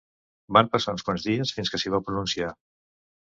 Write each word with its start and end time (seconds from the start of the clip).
Van 0.55 0.69
passar 0.75 0.95
uns 0.97 1.05
quants 1.09 1.27
dies 1.27 1.53
fins 1.57 1.71
que 1.73 1.81
s’hi 1.83 1.93
va 1.97 2.01
pronunciar. 2.07 2.49